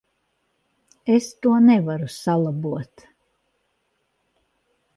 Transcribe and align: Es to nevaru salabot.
Es 1.17 1.27
to 1.43 1.59
nevaru 1.67 2.09
salabot. 2.15 3.05